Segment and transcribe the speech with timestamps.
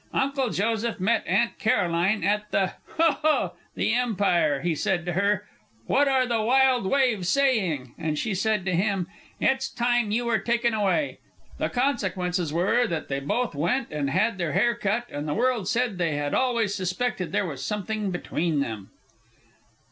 [0.19, 3.53] _)"Uncle Joseph met Aunt Caroline at the ho ho!
[3.75, 4.61] the Empire!
[4.61, 5.45] He said to her,
[5.85, 9.05] 'What are the wild waves saying!' and she said to him,
[9.39, 11.19] 'It's time you were taken away!'
[11.59, 15.67] The consequences were that they both went and had their hair cut, and the world
[15.67, 18.89] said they had always suspected there was something between them!"